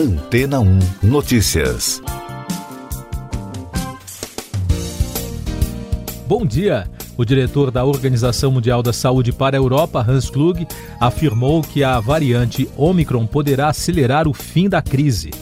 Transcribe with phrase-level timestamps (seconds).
[0.00, 2.00] Antena 1 Notícias.
[6.26, 6.88] Bom dia.
[7.18, 10.66] O diretor da Organização Mundial da Saúde para a Europa, Hans Klug,
[10.98, 15.32] afirmou que a variante Omicron poderá acelerar o fim da crise.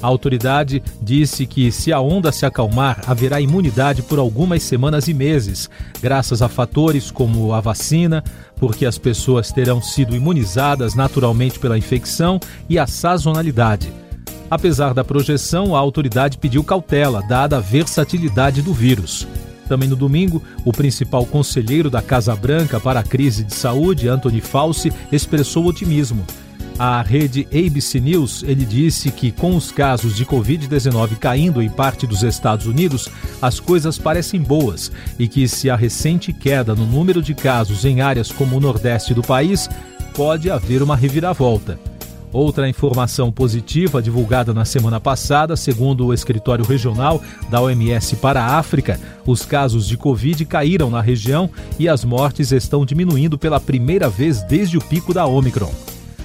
[0.00, 5.12] A autoridade disse que, se a onda se acalmar, haverá imunidade por algumas semanas e
[5.12, 5.68] meses,
[6.00, 8.24] graças a fatores como a vacina,
[8.58, 14.05] porque as pessoas terão sido imunizadas naturalmente pela infecção, e a sazonalidade.
[14.50, 19.26] Apesar da projeção, a autoridade pediu cautela, dada a versatilidade do vírus.
[19.68, 24.40] Também no domingo, o principal conselheiro da Casa Branca para a crise de saúde, Anthony
[24.40, 26.24] Fauci, expressou otimismo.
[26.78, 32.06] À rede ABC News, ele disse que, com os casos de Covid-19 caindo em parte
[32.06, 33.08] dos Estados Unidos,
[33.40, 38.02] as coisas parecem boas e que, se a recente queda no número de casos em
[38.02, 39.68] áreas como o Nordeste do país,
[40.14, 41.95] pode haver uma reviravolta.
[42.36, 48.58] Outra informação positiva divulgada na semana passada, segundo o escritório regional da OMS para a
[48.58, 54.10] África, os casos de Covid caíram na região e as mortes estão diminuindo pela primeira
[54.10, 55.72] vez desde o pico da Omicron.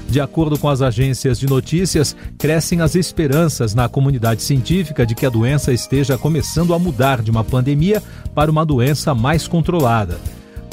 [0.10, 5.26] De acordo com as agências de notícias, crescem as esperanças na comunidade científica de que
[5.26, 8.04] a doença esteja começando a mudar de uma pandemia
[8.36, 10.20] para uma doença mais controlada.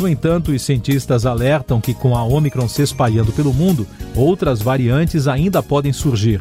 [0.01, 5.27] No entanto, os cientistas alertam que, com a Omicron se espalhando pelo mundo, outras variantes
[5.27, 6.41] ainda podem surgir.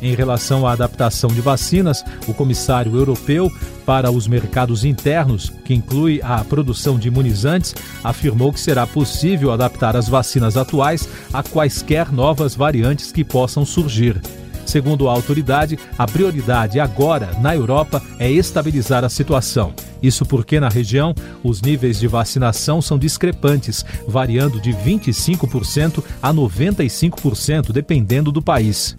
[0.00, 3.50] Em relação à adaptação de vacinas, o comissário europeu
[3.84, 9.94] para os mercados internos, que inclui a produção de imunizantes, afirmou que será possível adaptar
[9.94, 14.20] as vacinas atuais a quaisquer novas variantes que possam surgir.
[14.66, 19.72] Segundo a autoridade, a prioridade agora, na Europa, é estabilizar a situação.
[20.02, 27.72] Isso porque na região os níveis de vacinação são discrepantes, variando de 25% a 95%,
[27.72, 28.94] dependendo do país.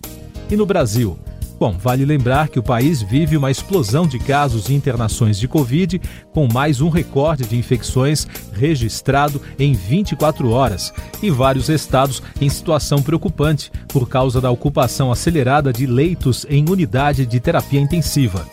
[0.49, 1.19] E no Brasil?
[1.59, 5.99] Bom, vale lembrar que o país vive uma explosão de casos e internações de Covid,
[6.31, 13.01] com mais um recorde de infecções registrado em 24 horas, e vários estados em situação
[13.01, 18.45] preocupante por causa da ocupação acelerada de leitos em unidade de terapia intensiva.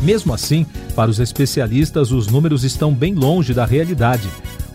[0.00, 0.64] Mesmo assim,
[0.94, 4.28] para os especialistas, os números estão bem longe da realidade.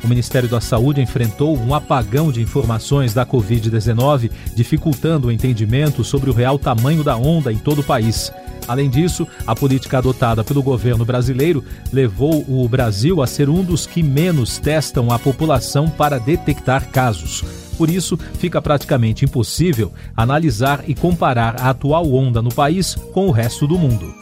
[0.04, 6.30] O Ministério da Saúde enfrentou um apagão de informações da Covid-19, dificultando o entendimento sobre
[6.30, 8.32] o real tamanho da onda em todo o país.
[8.68, 13.86] Além disso, a política adotada pelo governo brasileiro levou o Brasil a ser um dos
[13.86, 17.44] que menos testam a população para detectar casos.
[17.78, 23.32] Por isso, fica praticamente impossível analisar e comparar a atual onda no país com o
[23.32, 24.14] resto do mundo.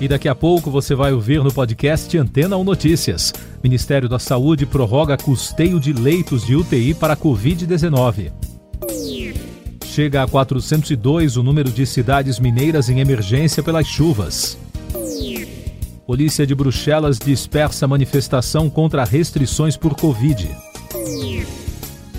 [0.00, 3.32] E daqui a pouco você vai ouvir no podcast Antena 1 Notícias.
[3.62, 8.32] Ministério da Saúde prorroga custeio de leitos de UTI para Covid-19.
[9.84, 14.56] Chega a 402 o número de cidades mineiras em emergência pelas chuvas.
[16.06, 20.48] Polícia de Bruxelas dispersa manifestação contra restrições por Covid.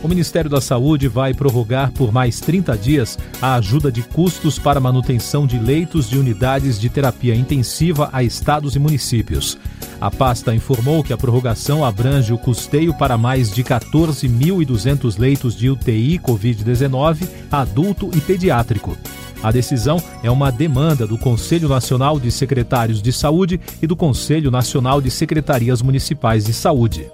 [0.03, 4.79] O Ministério da Saúde vai prorrogar por mais 30 dias a ajuda de custos para
[4.79, 9.57] manutenção de leitos de unidades de terapia intensiva a estados e municípios.
[10.01, 15.69] A pasta informou que a prorrogação abrange o custeio para mais de 14.200 leitos de
[15.69, 18.97] UTI Covid-19, adulto e pediátrico.
[19.43, 24.49] A decisão é uma demanda do Conselho Nacional de Secretários de Saúde e do Conselho
[24.49, 27.09] Nacional de Secretarias Municipais de Saúde.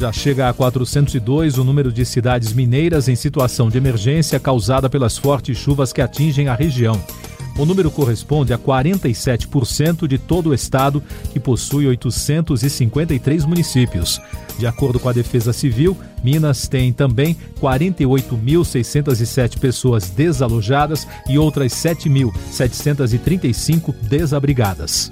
[0.00, 5.18] Já chega a 402 o número de cidades mineiras em situação de emergência causada pelas
[5.18, 7.00] fortes chuvas que atingem a região.
[7.58, 11.02] O número corresponde a 47% de todo o estado,
[11.32, 14.20] que possui 853 municípios.
[14.56, 23.92] De acordo com a Defesa Civil, Minas tem também 48.607 pessoas desalojadas e outras 7.735
[24.02, 25.10] desabrigadas.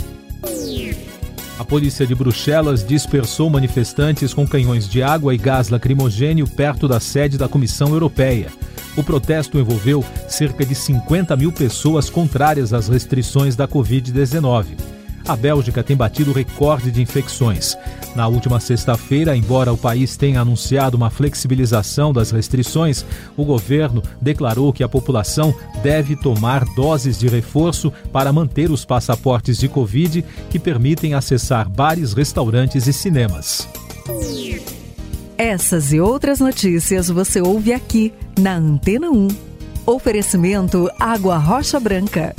[1.58, 7.00] A polícia de Bruxelas dispersou manifestantes com canhões de água e gás lacrimogênio perto da
[7.00, 8.52] sede da Comissão Europeia.
[8.96, 15.82] O protesto envolveu cerca de 50 mil pessoas contrárias às restrições da Covid-19 a Bélgica
[15.82, 17.76] tem batido recorde de infecções.
[18.15, 23.04] Na última sexta-feira, embora o país tenha anunciado uma flexibilização das restrições,
[23.36, 29.59] o governo declarou que a população deve tomar doses de reforço para manter os passaportes
[29.59, 33.68] de Covid que permitem acessar bares, restaurantes e cinemas.
[35.38, 38.10] Essas e outras notícias você ouve aqui
[38.41, 39.28] na Antena 1.
[39.84, 42.34] Oferecimento Água Rocha Branca.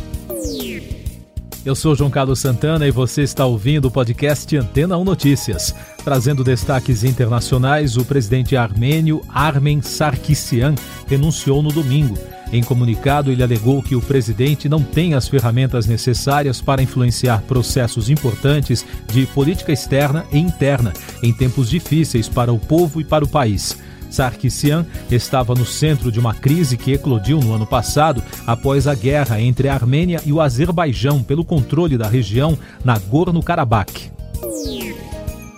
[1.63, 5.75] Eu sou João Carlos Santana e você está ouvindo o podcast Antena 1 Notícias.
[6.03, 10.73] Trazendo destaques internacionais, o presidente armênio Armen Sarkisian
[11.07, 12.17] renunciou no domingo.
[12.51, 18.09] Em comunicado, ele alegou que o presidente não tem as ferramentas necessárias para influenciar processos
[18.09, 23.27] importantes de política externa e interna em tempos difíceis para o povo e para o
[23.27, 23.77] país.
[24.09, 29.41] Sarkisian estava no centro de uma crise que eclodiu no ano passado após a guerra
[29.41, 34.16] entre a Armênia e o Azerbaijão pelo controle da região Nagorno-Karabakh.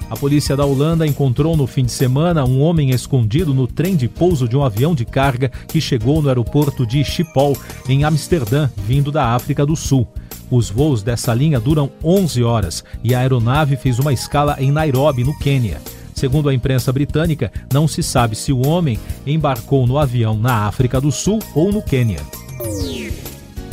[0.10, 4.08] A polícia da Holanda encontrou no fim de semana um homem escondido no trem de
[4.08, 7.56] pouso de um avião de carga que chegou no aeroporto de Schiphol,
[7.88, 10.08] em Amsterdã, vindo da África do Sul.
[10.50, 15.24] Os voos dessa linha duram 11 horas e a aeronave fez uma escala em Nairobi,
[15.24, 15.80] no Quênia.
[16.16, 21.00] Segundo a imprensa britânica, não se sabe se o homem embarcou no avião na África
[21.00, 22.20] do Sul ou no Quênia.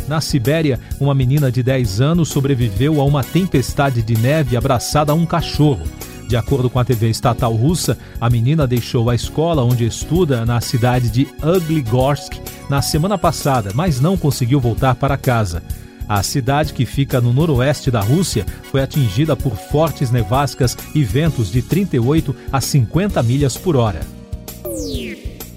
[0.07, 5.15] Na Sibéria, uma menina de 10 anos sobreviveu a uma tempestade de neve abraçada a
[5.15, 5.83] um cachorro.
[6.29, 10.61] De acordo com a TV estatal russa, a menina deixou a escola onde estuda na
[10.61, 12.35] cidade de Ugligorsk
[12.69, 15.63] na semana passada, mas não conseguiu voltar para casa.
[16.09, 21.51] A cidade, que fica no noroeste da Rússia, foi atingida por fortes nevascas e ventos
[21.51, 24.01] de 38 a 50 milhas por hora.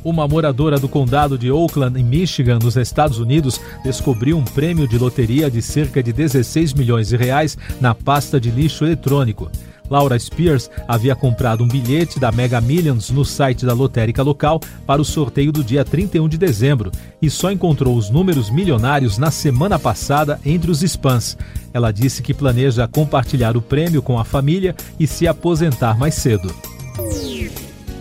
[0.03, 4.97] Uma moradora do condado de Oakland, em Michigan, nos Estados Unidos, descobriu um prêmio de
[4.97, 9.51] loteria de cerca de 16 milhões de reais na pasta de lixo eletrônico.
[9.89, 15.01] Laura Spears havia comprado um bilhete da Mega Millions no site da lotérica local para
[15.01, 16.91] o sorteio do dia 31 de dezembro
[17.21, 21.37] e só encontrou os números milionários na semana passada entre os spams.
[21.73, 26.53] Ela disse que planeja compartilhar o prêmio com a família e se aposentar mais cedo.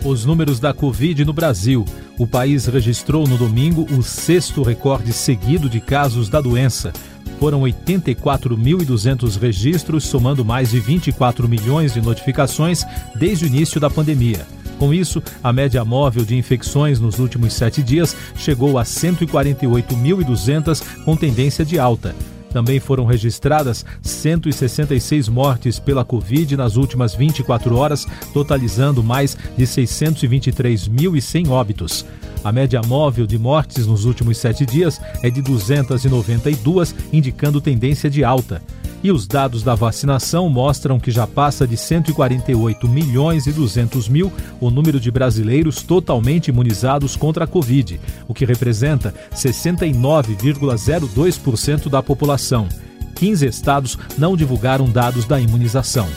[0.04, 1.84] Os números da Covid no Brasil.
[2.18, 6.92] O país registrou no domingo o sexto recorde seguido de casos da doença.
[7.38, 12.84] Foram 84.200 registros, somando mais de 24 milhões de notificações
[13.14, 14.46] desde o início da pandemia.
[14.78, 21.16] Com isso, a média móvel de infecções nos últimos sete dias chegou a 148.200, com
[21.16, 22.14] tendência de alta.
[22.50, 31.48] Também foram registradas 166 mortes pela Covid nas últimas 24 horas, totalizando mais de 623.100
[31.48, 32.06] óbitos.
[32.44, 38.22] A média móvel de mortes nos últimos sete dias é de 292, indicando tendência de
[38.24, 38.62] alta.
[39.02, 44.32] E os dados da vacinação mostram que já passa de 148 milhões e 200 mil
[44.60, 52.66] o número de brasileiros totalmente imunizados contra a Covid, o que representa 69,02% da população.
[53.14, 56.08] 15 estados não divulgaram dados da imunização.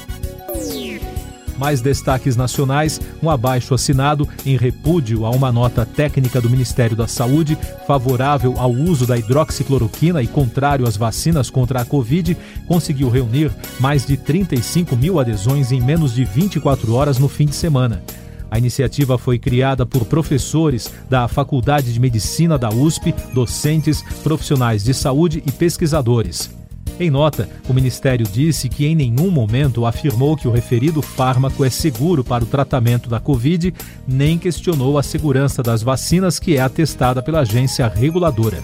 [1.62, 7.08] Mais destaques nacionais: um abaixo assinado em repúdio a uma nota técnica do Ministério da
[7.08, 7.56] Saúde
[7.86, 12.36] favorável ao uso da hidroxicloroquina e contrário às vacinas contra a Covid,
[12.68, 17.54] conseguiu reunir mais de 35 mil adesões em menos de 24 horas no fim de
[17.54, 18.02] semana.
[18.50, 24.96] A iniciativa foi criada por professores da Faculdade de Medicina da USP, docentes, profissionais de
[24.96, 26.61] saúde e pesquisadores.
[27.00, 31.70] Em nota, o Ministério disse que em nenhum momento afirmou que o referido fármaco é
[31.70, 33.74] seguro para o tratamento da Covid,
[34.08, 38.62] nem questionou a segurança das vacinas que é atestada pela agência reguladora.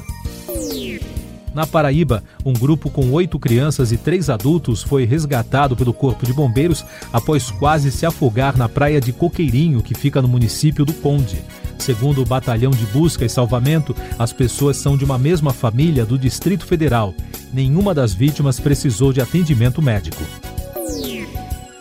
[1.58, 6.32] Na Paraíba, um grupo com oito crianças e três adultos foi resgatado pelo Corpo de
[6.32, 11.44] Bombeiros após quase se afogar na praia de Coqueirinho, que fica no município do Conde.
[11.78, 16.18] Segundo o Batalhão de Busca e Salvamento, as pessoas são de uma mesma família do
[16.18, 17.14] Distrito Federal.
[17.54, 20.24] Nenhuma das vítimas precisou de atendimento médico.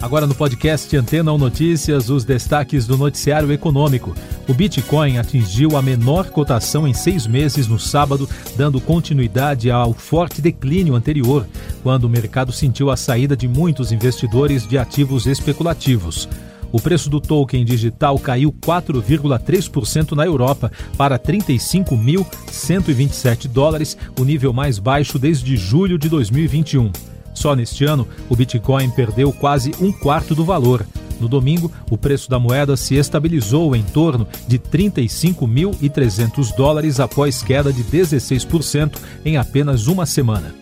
[0.01, 4.15] Agora no podcast Antena ou Notícias, os destaques do noticiário econômico.
[4.47, 10.41] O Bitcoin atingiu a menor cotação em seis meses no sábado, dando continuidade ao forte
[10.41, 11.47] declínio anterior,
[11.83, 16.29] quando o mercado sentiu a saída de muitos investidores de ativos especulativos.
[16.77, 24.79] O preço do token digital caiu 4,3% na Europa para 35.127 dólares, o nível mais
[24.79, 26.93] baixo desde julho de 2021.
[27.33, 30.87] Só neste ano, o Bitcoin perdeu quase um quarto do valor.
[31.19, 37.73] No domingo, o preço da moeda se estabilizou em torno de 35.300 dólares após queda
[37.73, 40.55] de 16% em apenas uma semana.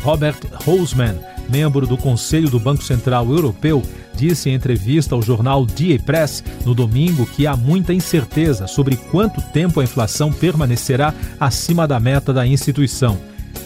[0.00, 3.82] Robert Holzman, membro do Conselho do Banco Central Europeu,
[4.20, 9.40] disse em entrevista ao jornal Die Press no domingo que há muita incerteza sobre quanto
[9.40, 13.18] tempo a inflação permanecerá acima da meta da instituição.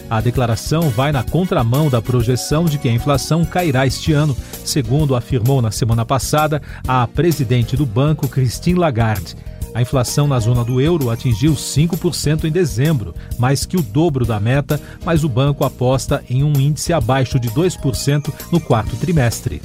[0.09, 5.13] A declaração vai na contramão da projeção de que a inflação cairá este ano, segundo
[5.13, 9.35] afirmou na semana passada a presidente do banco, Christine Lagarde.
[9.73, 14.39] A inflação na zona do euro atingiu 5% em dezembro, mais que o dobro da
[14.39, 19.61] meta, mas o banco aposta em um índice abaixo de 2% no quarto trimestre.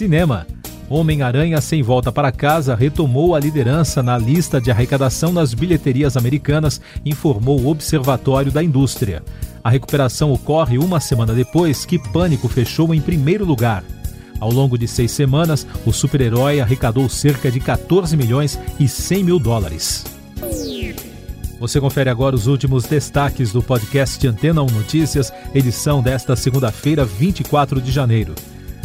[0.00, 0.46] Cinema.
[0.88, 6.80] Homem-Aranha Sem Volta para Casa retomou a liderança na lista de arrecadação nas bilheterias americanas,
[7.04, 9.22] informou o Observatório da Indústria.
[9.62, 13.84] A recuperação ocorre uma semana depois que Pânico fechou em primeiro lugar.
[14.40, 19.38] Ao longo de seis semanas, o super-herói arrecadou cerca de 14 milhões e 100 mil
[19.38, 20.06] dólares.
[21.60, 27.82] Você confere agora os últimos destaques do podcast Antena 1 Notícias, edição desta segunda-feira, 24
[27.82, 28.34] de janeiro.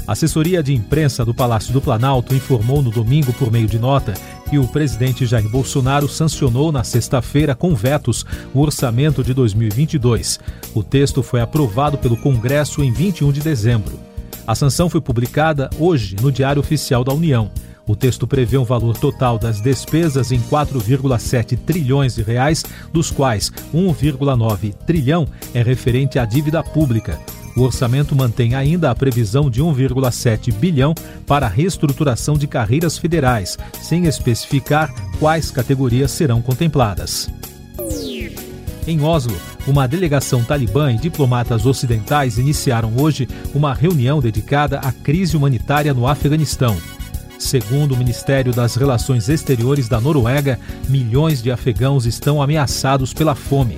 [0.07, 4.13] A assessoria de imprensa do Palácio do Planalto informou no domingo, por meio de nota,
[4.47, 10.39] que o presidente Jair Bolsonaro sancionou na sexta-feira, com vetos, o orçamento de 2022.
[10.75, 13.99] O texto foi aprovado pelo Congresso em 21 de dezembro.
[14.45, 17.49] A sanção foi publicada hoje no Diário Oficial da União.
[17.87, 23.51] O texto prevê um valor total das despesas em 4,7 trilhões de reais, dos quais
[23.73, 27.19] 1,9 trilhão é referente à dívida pública.
[27.55, 30.93] O orçamento mantém ainda a previsão de 1,7 bilhão
[31.25, 37.29] para a reestruturação de carreiras federais, sem especificar quais categorias serão contempladas.
[38.85, 39.35] Em Oslo,
[39.65, 46.07] uma delegação talibã e diplomatas ocidentais iniciaram hoje uma reunião dedicada à crise humanitária no
[46.07, 46.77] Afeganistão.
[47.39, 53.77] Segundo o Ministério das Relações Exteriores da Noruega, milhões de afegãos estão ameaçados pela fome.